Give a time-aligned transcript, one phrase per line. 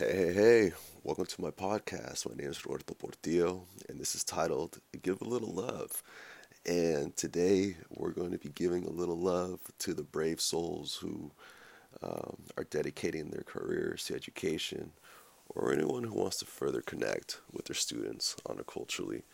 [0.00, 0.72] Hey, hey, hey,
[1.04, 2.26] welcome to my podcast.
[2.26, 6.02] My name is Roberto Portillo, and this is titled Give a Little Love.
[6.64, 11.32] And today we're going to be giving a little love to the brave souls who
[12.02, 14.92] um, are dedicating their careers to education
[15.50, 19.24] or anyone who wants to further connect with their students on a culturally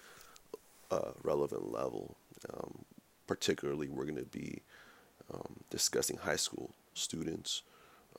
[0.90, 2.16] uh, relevant level.
[2.52, 2.84] Um,
[3.28, 4.62] particularly, we're going to be
[5.32, 7.62] um, discussing high school students,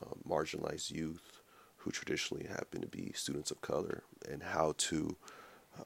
[0.02, 1.37] uh, marginalized youth
[1.88, 5.16] who traditionally happen to be students of color, and how to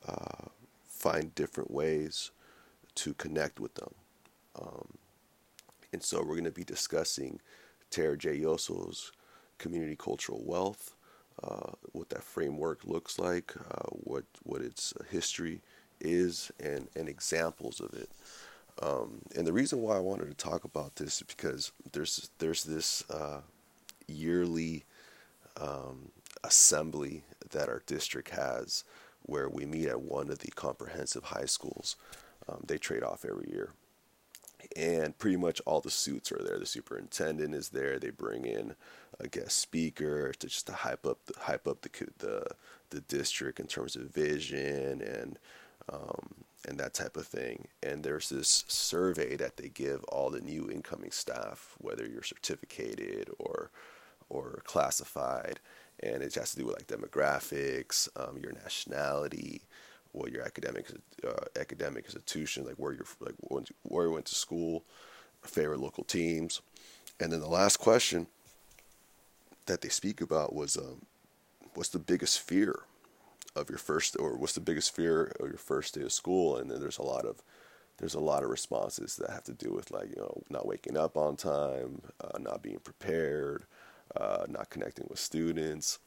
[0.07, 0.48] uh,
[0.84, 2.31] find different ways
[2.95, 3.93] to connect with them.
[4.59, 4.88] Um,
[5.93, 7.40] and so, we're going to be discussing
[7.91, 8.40] Tara J.
[8.40, 9.12] Yosso's
[9.59, 10.95] community cultural wealth,
[11.43, 15.62] uh, what that framework looks like, uh, what what its history
[15.99, 18.09] is, and and examples of it.
[18.81, 22.63] Um, and the reason why I wanted to talk about this is because there's there's
[22.63, 23.41] this uh,
[24.07, 24.85] yearly
[25.60, 26.12] um,
[26.44, 28.84] assembly that our district has
[29.23, 31.96] where we meet at one of the comprehensive high schools.
[32.49, 33.71] Um, they trade off every year.
[34.76, 36.58] And pretty much all the suits are there.
[36.58, 37.99] The superintendent is there.
[37.99, 38.76] They bring in
[39.20, 42.46] a guest speaker to just to hype up the hype up the the
[42.90, 45.40] the district in terms of vision and
[45.91, 47.68] um, and that type of thing.
[47.82, 53.30] And there's this survey that they give all the new incoming staff, whether you're certificated
[53.40, 53.71] or
[54.32, 55.60] or classified,
[55.99, 59.62] and it has to do with like demographics, um, your nationality,
[60.13, 60.87] what your academic
[61.27, 63.35] uh, academic institution, like where you're like
[63.84, 64.84] where you went to school,
[65.44, 66.62] favorite local teams,
[67.19, 68.28] and then the last question
[69.66, 71.06] that they speak about was um,
[71.74, 72.81] what's the biggest fear
[73.56, 76.57] of your first or what's the biggest fear of your first day of school?
[76.57, 77.44] And then there's a lot of
[77.97, 80.97] there's a lot of responses that have to do with like you know not waking
[80.97, 83.66] up on time uh, not being prepared
[84.16, 86.00] uh, not connecting with students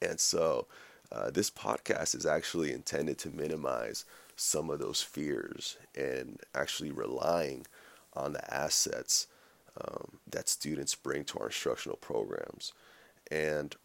[0.00, 0.66] and so
[1.10, 4.04] uh, this podcast is actually intended to minimize
[4.36, 7.66] some of those fears and actually relying
[8.14, 9.26] on the assets
[9.80, 12.72] um, that students bring to our instructional programs
[13.30, 13.76] and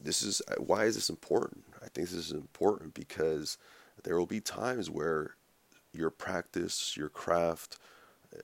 [0.00, 1.64] this is uh, why is this important?
[1.76, 3.58] I think this is important because
[4.04, 5.34] there will be times where
[5.92, 7.78] your practice, your craft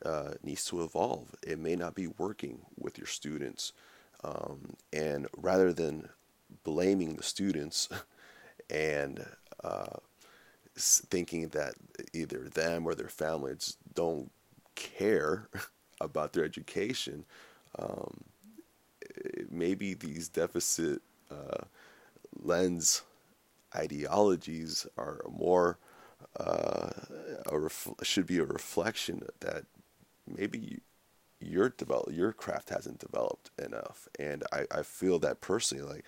[0.05, 1.35] uh, needs to evolve.
[1.47, 3.73] It may not be working with your students,
[4.23, 6.09] um, and rather than
[6.63, 7.89] blaming the students
[8.71, 9.27] and
[9.63, 9.97] uh,
[10.77, 11.75] thinking that
[12.13, 14.31] either them or their families don't
[14.75, 15.49] care
[16.01, 17.25] about their education,
[17.79, 18.25] um,
[19.51, 21.65] maybe these deficit uh,
[22.43, 23.03] lens
[23.75, 25.79] ideologies are more
[26.39, 26.91] uh,
[27.51, 29.65] ref- should be a reflection that
[30.27, 30.81] maybe
[31.41, 36.05] your develop your craft hasn't developed enough and I, I feel that personally like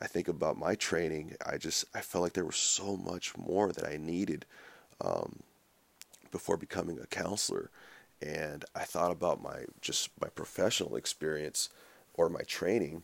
[0.00, 3.72] I think about my training I just I felt like there was so much more
[3.72, 4.46] that I needed
[5.00, 5.40] um,
[6.30, 7.70] before becoming a counselor
[8.22, 11.68] and I thought about my just my professional experience
[12.14, 13.02] or my training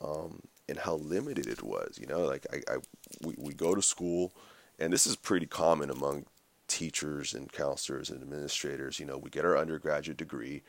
[0.00, 1.98] um, and how limited it was.
[2.00, 2.76] You know, like I, I
[3.24, 4.32] we, we go to school,
[4.78, 6.26] and this is pretty common among
[6.70, 8.98] teachers and counselors and administrators.
[8.98, 10.62] You know, we get our undergraduate degree,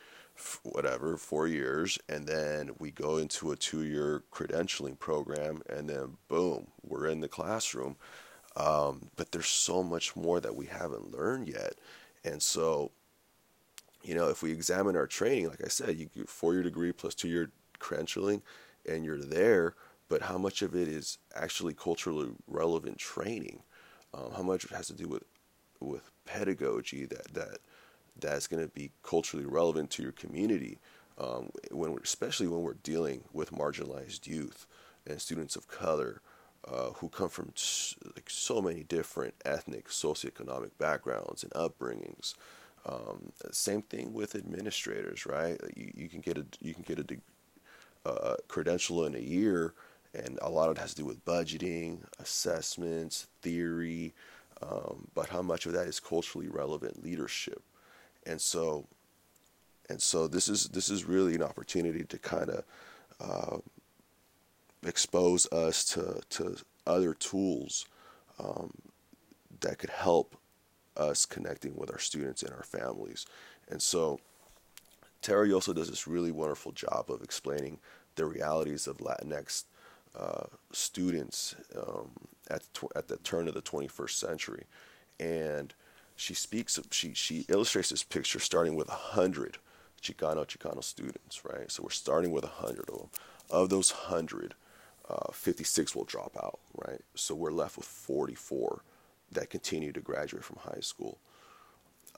[0.63, 6.67] whatever, four years, and then we go into a two-year credentialing program, and then boom,
[6.84, 7.95] we're in the classroom.
[8.56, 11.75] Um, but there's so much more that we haven't learned yet,
[12.23, 12.91] and so.
[14.03, 17.13] You know, if we examine our training, like I said, you get four-year degree plus
[17.13, 18.41] two-year credentialing,
[18.90, 19.75] and you're there
[20.11, 23.63] but how much of it is actually culturally relevant training?
[24.13, 25.23] Um, how much has to do with
[25.81, 27.58] with pedagogy that that
[28.19, 30.80] that's going to be culturally relevant to your community?
[31.18, 34.66] Um, when especially when we're dealing with marginalized youth
[35.06, 36.22] and students of color
[36.68, 37.53] uh, who come from
[38.16, 42.36] like so many different ethnic, socioeconomic backgrounds and upbringings.
[42.86, 45.59] Um, same thing with administrators, right?
[45.75, 49.74] You, you can get a you can get a uh, credential in a year
[50.14, 54.14] and a lot of it has to do with budgeting, assessments, theory,
[54.61, 57.61] um, but how much of that is culturally relevant leadership,
[58.25, 58.87] and so,
[59.90, 62.63] and so this is this is really an opportunity to kind of
[63.19, 63.58] uh,
[64.85, 67.85] expose us to to other tools
[68.40, 68.72] um,
[69.61, 70.35] that could help
[70.97, 73.25] us connecting with our students and our families,
[73.69, 74.19] and so.
[75.22, 77.78] Terry also does this really wonderful job of explaining
[78.16, 79.66] the realities of Latinx
[80.17, 82.11] uh, students um,
[82.49, 84.66] at tw- at the turn of the 21st century,
[85.19, 85.73] and
[86.16, 89.58] she speaks of, she she illustrates this picture starting with a hundred
[90.02, 91.72] Chicano Chicano students, right?
[91.72, 93.09] So we're starting with a hundred of them.
[93.49, 94.55] Of those hundred,
[95.09, 97.02] uh, 56 will drop out, right?
[97.16, 98.81] So we're left with 44
[99.31, 101.19] that continue to graduate from high school.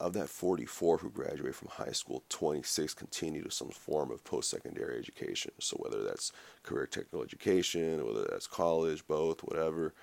[0.03, 4.49] Of that 44 who graduate from high school, 26 continue to some form of post
[4.49, 5.53] secondary education.
[5.61, 9.93] So whether that's career technical education, whether that's college, both, whatever,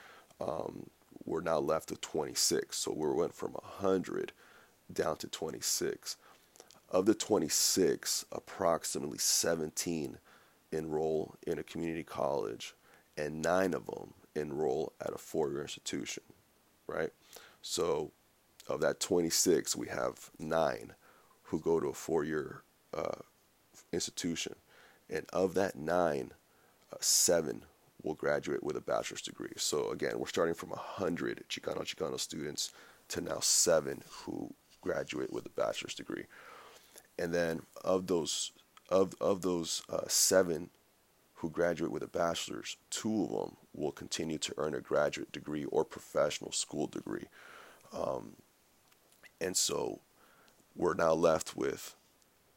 [0.40, 0.88] um,
[1.26, 2.78] we're now left with 26.
[2.78, 4.32] So we went from 100
[4.90, 6.16] down to 26.
[6.88, 10.16] Of the 26, approximately 17
[10.72, 12.74] enroll in a community college,
[13.18, 16.22] and nine of them enroll at a four year institution,
[16.86, 17.10] right?
[17.60, 18.12] So,
[18.70, 20.94] of that 26, we have nine
[21.44, 22.62] who go to a four year
[22.94, 23.20] uh,
[23.92, 24.54] institution.
[25.08, 26.32] And of that nine,
[26.92, 27.62] uh, seven
[28.02, 29.52] will graduate with a bachelor's degree.
[29.56, 32.70] So, again, we're starting from 100 Chicano Chicano students
[33.08, 36.24] to now seven who graduate with a bachelor's degree.
[37.18, 38.52] And then of those
[38.88, 40.70] of of those uh, seven
[41.34, 45.64] who graduate with a bachelor's, two of them will continue to earn a graduate degree
[45.64, 47.26] or professional school degree.
[47.92, 48.36] Um,
[49.40, 50.00] and so
[50.76, 51.96] we're now left with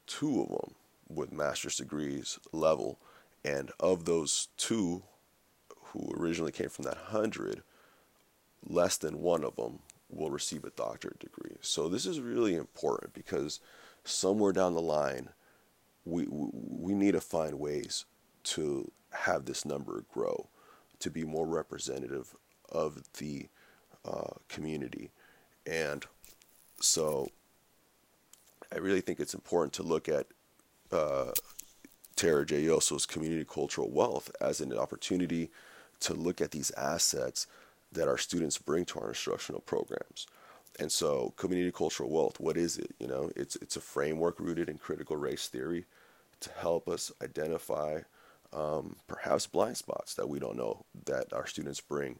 [0.07, 0.75] two of them
[1.09, 2.99] with master's degrees level.
[3.45, 5.03] And of those two
[5.87, 7.61] who originally came from that hundred,
[8.65, 11.57] less than one of them will receive a doctorate degree.
[11.61, 13.59] So this is really important because
[14.03, 15.29] somewhere down the line,
[16.05, 18.05] we, we need to find ways
[18.43, 20.49] to have this number grow,
[20.99, 22.35] to be more representative
[22.69, 23.47] of the
[24.05, 25.11] uh, community.
[25.65, 26.05] And
[26.79, 27.29] so
[28.73, 30.27] I really think it's important to look at
[30.91, 31.31] uh,
[32.15, 32.67] Tara J.
[33.07, 35.49] Community cultural wealth as an opportunity
[36.01, 37.47] to look at these assets
[37.91, 40.27] that our students bring to our instructional programs.
[40.79, 42.95] And so, community cultural wealth, what is it?
[42.99, 45.85] You know, it's it's a framework rooted in critical race theory
[46.39, 48.01] to help us identify
[48.51, 52.19] um, perhaps blind spots that we don't know that our students bring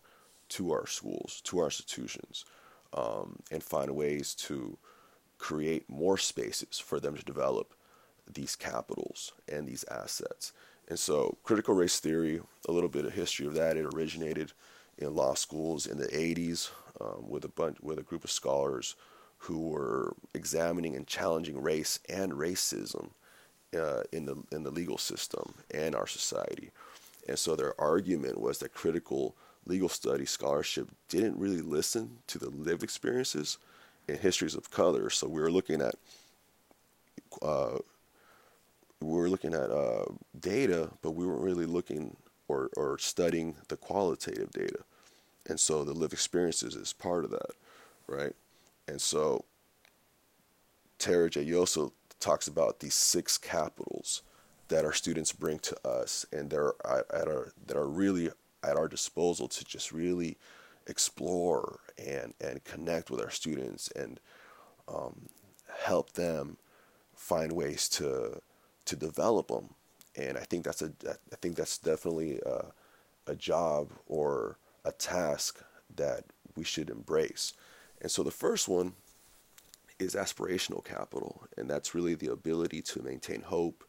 [0.50, 2.46] to our schools, to our institutions,
[2.94, 4.78] um, and find ways to
[5.38, 7.74] create more spaces for them to develop
[8.32, 10.54] these capitals and these assets.
[10.88, 14.52] And so, critical race theory, a little bit of history of that, it originated
[14.98, 16.70] in law schools in the 80s
[17.02, 18.96] um, with a bunch with a group of scholars
[19.40, 23.10] who were examining and challenging race and racism
[23.78, 26.72] uh, in the in the legal system and our society.
[27.28, 32.50] And so their argument was that critical legal study scholarship didn't really listen to the
[32.50, 33.58] lived experiences
[34.08, 35.10] and histories of color.
[35.10, 35.96] So we were looking at
[37.42, 37.80] uh,
[39.02, 40.06] we were looking at uh,
[40.40, 42.16] data, but we weren't really looking
[42.48, 44.80] or, or studying the qualitative data.
[45.48, 47.52] And so the lived experiences is part of that,
[48.08, 48.34] right?
[48.88, 49.44] And so
[51.00, 51.46] Tara J.
[51.46, 54.22] Yosso talks about these six capitals
[54.70, 58.30] that our students bring to us and they're at our that are really
[58.64, 60.38] at our disposal to just really
[60.88, 64.20] explore and and connect with our students and
[64.88, 65.30] um,
[65.84, 66.58] help them
[67.16, 68.42] find ways to
[68.86, 69.70] to develop them
[70.16, 72.66] and I think that's a I think that's definitely a,
[73.28, 75.64] a job or a task
[75.96, 76.26] that
[76.56, 77.54] we should embrace.
[78.02, 78.94] And so the first one
[80.00, 83.84] is aspirational capital, and that's really the ability to maintain hope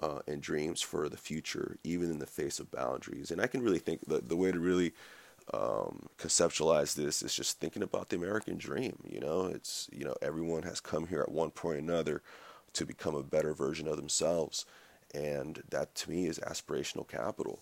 [0.00, 3.30] uh, and dreams for the future, even in the face of boundaries.
[3.30, 4.92] And I can really think the the way to really
[5.52, 8.98] um, conceptualize this is just thinking about the American dream.
[9.08, 12.22] You know, it's you know everyone has come here at one point or another
[12.72, 14.64] to become a better version of themselves
[15.14, 17.60] and that to me is aspirational capital.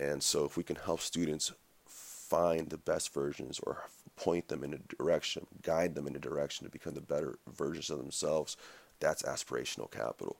[0.00, 1.52] And so if we can help students
[1.86, 3.84] find the best versions or
[4.16, 7.90] point them in a direction, guide them in a direction to become the better versions
[7.90, 8.56] of themselves,
[9.00, 10.36] that's aspirational capital.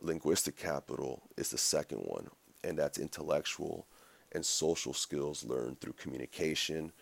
[0.00, 2.28] Linguistic capital is the second one,
[2.62, 3.86] and that's intellectual
[4.32, 6.92] and social skills learned through communication,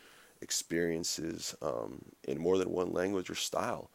[0.40, 3.90] experiences um, in more than one language or style.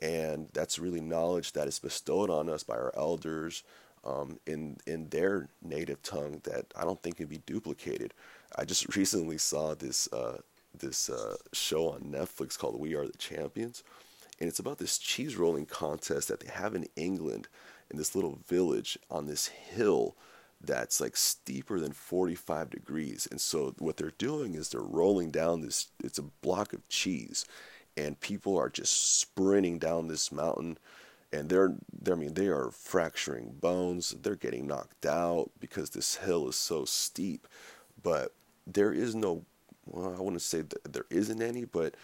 [0.00, 3.62] And that's really knowledge that is bestowed on us by our elders,
[4.04, 8.14] um, in in their native tongue that I don't think can be duplicated.
[8.56, 10.38] I just recently saw this uh,
[10.76, 13.84] this uh, show on Netflix called We Are the Champions,
[14.40, 17.48] and it's about this cheese rolling contest that they have in England
[17.92, 20.16] in this little village on this hill
[20.64, 23.28] that's like steeper than 45 degrees.
[23.30, 27.44] And so what they're doing is they're rolling down this it's a block of cheese
[27.96, 30.78] and people are just sprinting down this mountain
[31.32, 34.14] and they're, they're I mean they are fracturing bones.
[34.22, 37.48] They're getting knocked out because this hill is so steep.
[38.02, 38.32] But
[38.66, 39.44] there is no
[39.86, 41.96] well, I wouldn't say that there isn't any, but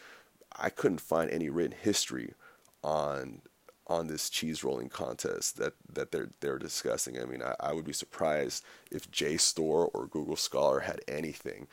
[0.56, 2.34] I couldn't find any written history
[2.82, 3.40] on
[3.88, 7.20] on this cheese rolling contest that, that they're they're discussing.
[7.20, 11.66] I mean, I, I would be surprised if JSTOR or Google Scholar had anything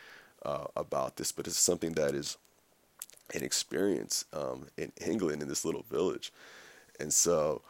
[0.43, 2.37] uh, about this, but it's something that is
[3.33, 6.31] an experience um, in England in this little village,
[6.99, 7.61] and so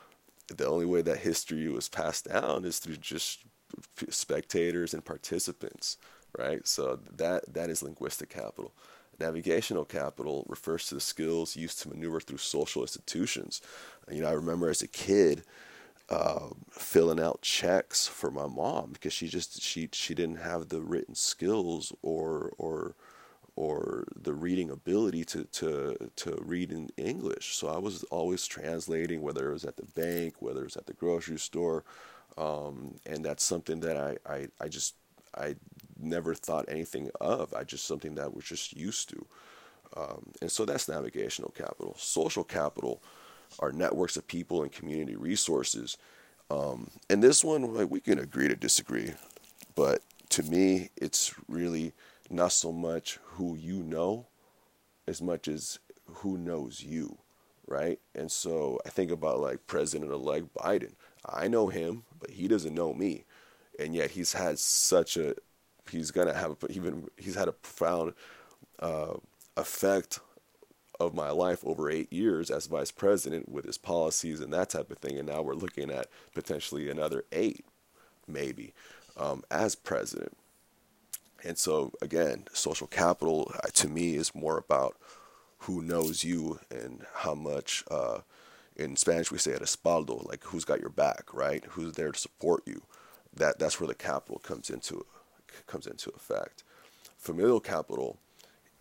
[0.48, 3.40] the only way that history was passed down is through just
[4.10, 5.98] spectators and participants,
[6.38, 6.68] right?
[6.68, 8.74] So that that is linguistic capital.
[9.20, 13.62] Navigational capital refers to the skills used to maneuver through social institutions.
[14.12, 15.44] You know, I remember as a kid
[16.10, 20.82] uh, filling out checks for my mom because she just she she didn't have the
[20.82, 22.96] written skills or or
[23.56, 27.56] or the reading ability to, to, to read in English.
[27.56, 30.88] So I was always translating, whether it was at the bank, whether it was at
[30.88, 31.86] the grocery store.
[32.38, 34.96] Um, and that's something that I, I, I just
[35.38, 35.56] I
[36.00, 37.54] never thought anything of.
[37.54, 39.26] I just something that we're just used to.
[39.96, 41.96] Um, and so that's navigational capital.
[41.98, 43.02] Social capital
[43.60, 45.98] are networks of people and community resources.
[46.50, 49.14] Um, and this one, like, we can agree to disagree,
[49.76, 51.94] but to me, it's really
[52.30, 54.28] not so much who you know
[55.08, 57.18] as much as who knows you,
[57.68, 58.00] right?
[58.14, 60.94] And so I think about like President elect Biden.
[61.28, 63.26] I know him, but he doesn't know me
[63.80, 65.36] and yet he's had such a
[65.90, 68.14] he's gonna have even he's had a profound
[68.80, 69.14] uh,
[69.58, 70.20] effect
[71.00, 74.92] of my life over eight years as vice president with his policies and that type
[74.92, 77.66] of thing, and now we're looking at potentially another eight,
[78.28, 78.74] maybe,
[79.18, 80.38] um, as president.
[81.44, 84.96] And so again, social capital uh, to me is more about
[85.60, 87.84] who knows you and how much.
[87.90, 88.20] Uh,
[88.78, 91.64] in Spanish, we say a respaldo, like who's got your back, right?
[91.70, 92.82] Who's there to support you
[93.36, 95.06] that that's where the capital comes into
[95.68, 96.64] comes into effect.
[97.18, 98.18] Familial capital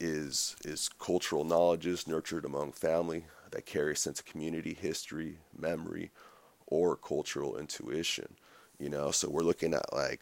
[0.00, 6.10] is is cultural knowledges nurtured among family that carry a sense of community, history, memory,
[6.66, 8.34] or cultural intuition.
[8.78, 10.20] You know, so we're looking at like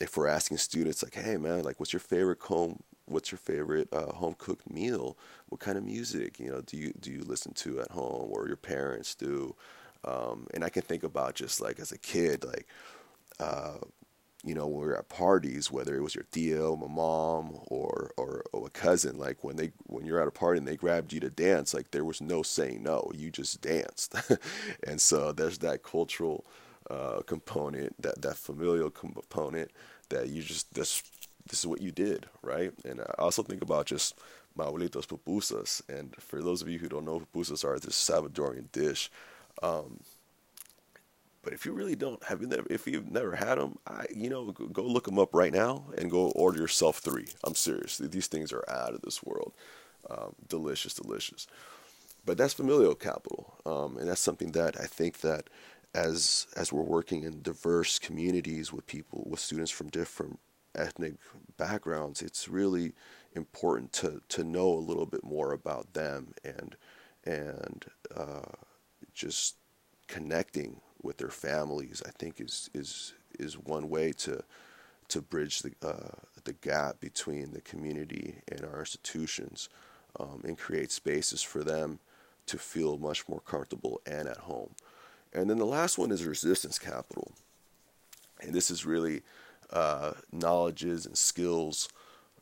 [0.00, 3.88] if we're asking students like, hey man, like what's your favorite home what's your favorite
[3.92, 5.16] uh, home cooked meal?
[5.48, 8.46] What kind of music you know do you do you listen to at home or
[8.46, 9.54] your parents do?
[10.04, 12.66] Um, and I can think about just like as a kid, like
[13.40, 13.78] uh,
[14.46, 18.12] you know, when we were at parties, whether it was your tío, my mom, or,
[18.16, 21.12] or, or a cousin, like when they when you're at a party and they grabbed
[21.12, 24.14] you to dance, like there was no saying no, you just danced,
[24.86, 26.46] and so there's that cultural
[26.88, 29.72] uh, component, that that familial component
[30.10, 31.02] that you just this
[31.50, 32.72] this is what you did, right?
[32.84, 34.16] And I also think about just
[34.54, 38.70] my abuelitos pupusas, and for those of you who don't know pupusas are, this Salvadorian
[38.70, 39.10] dish.
[39.62, 40.00] Um,
[41.46, 44.28] but if you really don't have you never, if you've never had them, I you
[44.28, 47.28] know go look them up right now and go order yourself three.
[47.44, 47.98] I'm serious.
[47.98, 49.52] These things are out of this world.
[50.10, 51.46] Um, delicious, delicious.
[52.24, 55.48] But that's familial capital, um, and that's something that I think that
[55.94, 60.40] as as we're working in diverse communities with people with students from different
[60.74, 61.14] ethnic
[61.56, 62.92] backgrounds, it's really
[63.36, 66.74] important to to know a little bit more about them and
[67.24, 67.84] and
[68.16, 68.50] uh,
[69.14, 69.54] just
[70.08, 74.42] connecting with their families, I think is is is one way to
[75.08, 79.68] to bridge the uh, the gap between the community and our institutions,
[80.18, 81.98] um, and create spaces for them
[82.46, 84.70] to feel much more comfortable and at home.
[85.32, 87.32] And then the last one is resistance capital,
[88.40, 89.22] and this is really
[89.70, 91.88] uh, knowledges and skills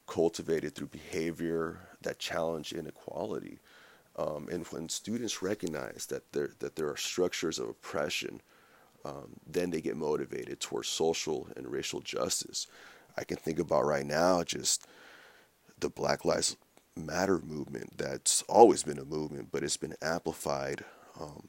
[0.06, 3.58] cultivated through behavior that challenge inequality.
[4.16, 8.40] Um, and when students recognize that there that there are structures of oppression
[9.04, 12.66] um, then they get motivated towards social and racial justice.
[13.16, 14.86] I can think about right now just
[15.78, 16.56] the Black Lives
[16.96, 20.84] Matter movement that's always been a movement, but it's been amplified
[21.20, 21.48] um,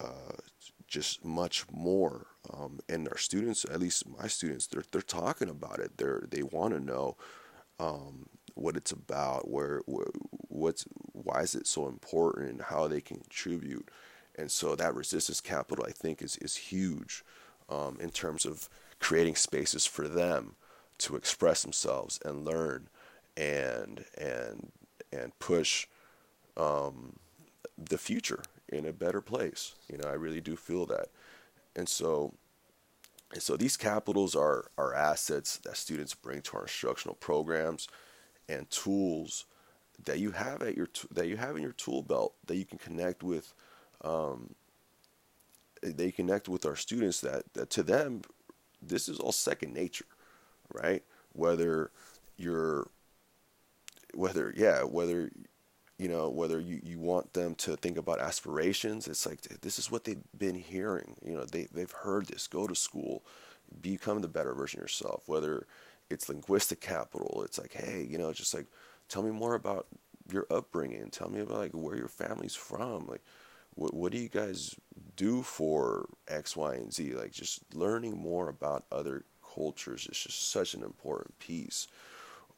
[0.00, 0.36] uh,
[0.86, 2.26] just much more.
[2.52, 5.98] Um, and our students, at least my students, they're they're talking about it.
[5.98, 7.16] They're they want to know
[7.80, 10.08] um, what it's about, where, where
[10.48, 13.88] what's why is it so important, and how they can contribute.
[14.36, 17.22] And so that resistance capital, I think, is, is huge
[17.68, 18.68] um, in terms of
[18.98, 20.54] creating spaces for them
[20.98, 22.88] to express themselves and learn
[23.36, 24.72] and and
[25.12, 25.86] and push
[26.56, 27.16] um,
[27.76, 29.74] the future in a better place.
[29.90, 31.08] You know, I really do feel that.
[31.74, 32.34] And so
[33.32, 37.88] and so these capitals are, are assets that students bring to our instructional programs
[38.48, 39.46] and tools
[40.04, 42.78] that you have at your that you have in your tool belt that you can
[42.78, 43.54] connect with
[44.02, 44.54] um,
[45.82, 48.22] they connect with our students that, that to them
[48.80, 50.06] this is all second nature
[50.72, 51.90] right whether
[52.36, 52.88] you're
[54.14, 55.30] whether yeah whether
[56.02, 59.88] you know, whether you, you want them to think about aspirations, it's like this is
[59.88, 61.14] what they've been hearing.
[61.24, 62.48] You know, they they've heard this.
[62.48, 63.22] Go to school,
[63.80, 65.22] become the better version of yourself.
[65.26, 65.68] Whether
[66.12, 68.66] it's linguistic capital, it's like, hey, you know, just like
[69.08, 69.86] tell me more about
[70.32, 71.10] your upbringing.
[71.10, 73.06] Tell me about like where your family's from.
[73.06, 73.22] Like,
[73.74, 74.76] what what do you guys
[75.16, 77.14] do for X, Y, and Z?
[77.14, 81.88] Like, just learning more about other cultures is just such an important piece.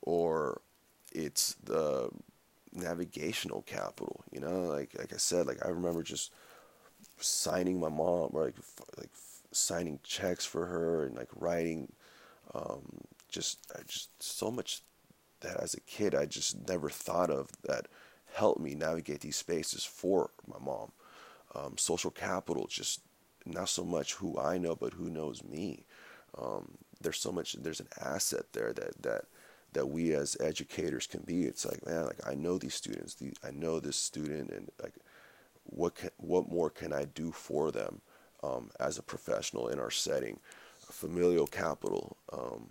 [0.02, 0.60] Or
[1.12, 2.10] it's the
[2.72, 4.22] navigational capital.
[4.32, 6.32] You know, like like I said, like I remember just
[7.18, 8.56] signing my mom, or like
[8.98, 9.10] like
[9.52, 11.92] signing checks for her and like writing,
[12.54, 13.00] um,
[13.34, 14.82] just just so much
[15.40, 17.86] that as a kid I just never thought of that
[18.32, 20.92] helped me navigate these spaces for my mom.
[21.54, 23.00] Um, social capital, just
[23.46, 25.84] not so much who I know, but who knows me.
[26.36, 27.52] Um, there's so much.
[27.52, 29.24] There's an asset there that that
[29.72, 31.42] that we as educators can be.
[31.44, 34.94] It's like, man, like I know these students, the, I know this student, and like,
[35.64, 38.00] what can, what more can I do for them
[38.42, 40.40] um, as a professional in our setting?
[40.90, 42.16] Familial capital.
[42.32, 42.70] Um,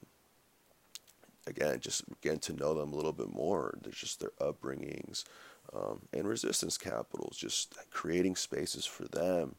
[1.48, 3.78] again, just getting to know them a little bit more.
[3.82, 5.24] There's just their upbringings,
[5.74, 7.38] um, and resistance capitals.
[7.38, 9.56] Just creating spaces for them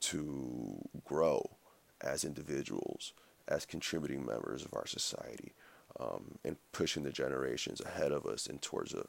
[0.00, 1.56] to grow
[2.00, 3.12] as individuals,
[3.48, 5.52] as contributing members of our society
[5.98, 9.06] um, and pushing the generations ahead of us and towards a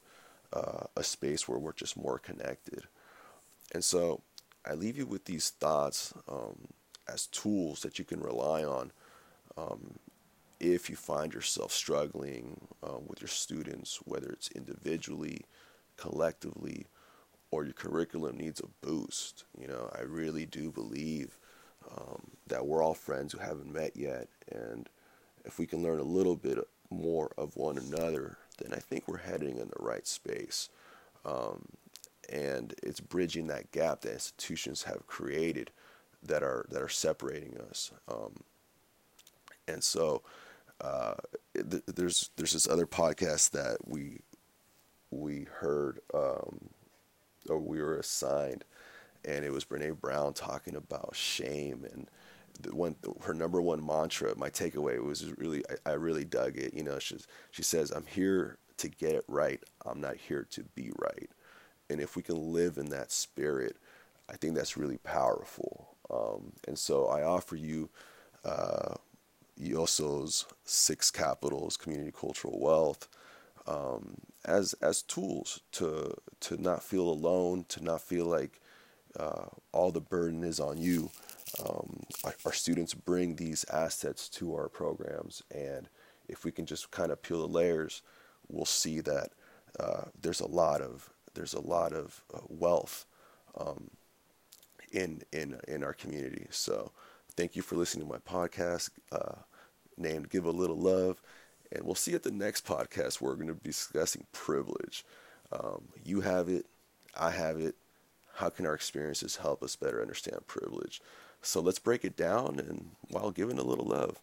[0.54, 2.84] uh, a space where we're just more connected.
[3.74, 4.22] And so
[4.66, 6.70] I leave you with these thoughts um,
[7.08, 8.92] as tools that you can rely on
[9.58, 10.00] um,
[10.60, 15.42] if you find yourself struggling uh, with your students, whether it's individually,
[15.98, 16.88] collectively,
[17.52, 19.46] or your curriculum needs a boost.
[19.60, 21.38] You know, I really do believe
[21.96, 24.90] um, that we're all friends who haven't met yet, and
[25.46, 26.58] if we can learn a little bit
[26.90, 30.70] more of one another, then I think we're heading in the right space.
[31.26, 31.66] Um,
[32.30, 35.72] and it's bridging that gap that institutions have created
[36.24, 37.92] that are that are separating us.
[38.10, 38.44] Um,
[39.68, 40.24] and so
[40.82, 41.16] uh,
[41.54, 44.20] th- there's there's this other podcast that we
[45.12, 46.70] we heard um,
[47.50, 48.64] or we were assigned,
[49.26, 52.10] and it was Brene Brown talking about shame and
[52.62, 56.74] the one her number one mantra my takeaway was really I, I, really dug it
[56.74, 57.18] you know she
[57.52, 61.30] she says i'm here to get it right i'm not here to be right.
[61.90, 63.78] And if we can live in that spirit
[64.30, 65.96] i think that's really powerful.
[66.10, 67.90] Um, and so i offer you
[68.46, 68.96] uh,
[69.58, 73.08] Yosso's six capitals community cultural wealth
[73.66, 78.60] um, as as tools to to not feel alone to not feel like
[79.20, 81.10] uh, all the burden is on you
[81.64, 82.04] um,
[82.46, 85.90] our students bring these assets to our programs, and
[86.28, 88.02] if we can just kind of peel the layers,
[88.48, 89.30] we'll see that
[89.80, 93.06] uh, there's a lot of there's a lot of uh, wealth
[93.58, 93.90] um,
[94.92, 96.48] in in in our community.
[96.50, 96.92] So,
[97.38, 99.36] thank you for listening to my podcast uh,
[99.98, 101.22] named "Give a Little Love,"
[101.72, 103.22] and we'll see you at the next podcast.
[103.22, 105.06] Where we're going to be discussing privilege.
[105.52, 106.66] Um, you have it,
[107.16, 107.76] I have it.
[108.36, 111.02] How can our experiences help us better understand privilege?
[111.42, 114.20] So let's break it down and while giving a little love.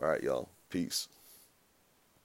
[0.00, 0.48] All right, y'all.
[0.70, 1.08] Peace.